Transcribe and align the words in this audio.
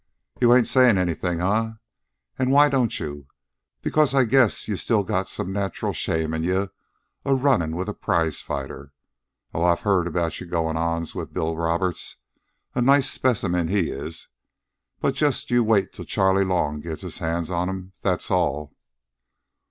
"You 0.41 0.55
ain't 0.55 0.67
sayin' 0.67 0.97
anything, 0.97 1.41
eh? 1.41 1.73
An' 2.39 2.49
why 2.49 2.69
don't 2.69 2.99
you? 2.99 3.27
Because 3.83 4.15
I 4.15 4.23
guess 4.23 4.67
you 4.67 4.75
still 4.75 5.03
got 5.03 5.29
some 5.29 5.53
natural 5.53 5.93
shame 5.93 6.33
in 6.33 6.43
you 6.43 6.69
a 7.23 7.35
runnin' 7.35 7.75
with 7.75 7.87
a 7.87 7.93
prizefighter. 7.93 8.93
Oh, 9.53 9.63
I've 9.63 9.81
heard 9.81 10.07
about 10.07 10.39
your 10.39 10.49
goings 10.49 10.77
on 10.77 11.05
with 11.19 11.35
Bill 11.35 11.55
Roberts. 11.55 12.15
A 12.73 12.81
nice 12.81 13.11
specimen 13.11 13.67
he 13.67 13.91
is. 13.91 14.29
But 15.01 15.13
just 15.13 15.51
you 15.51 15.63
wait 15.63 15.93
till 15.93 16.05
Charley 16.05 16.45
Long 16.45 16.79
gets 16.79 17.03
his 17.03 17.19
hands 17.19 17.51
on 17.51 17.69
him, 17.69 17.91
that's 18.01 18.31
all." 18.31 18.73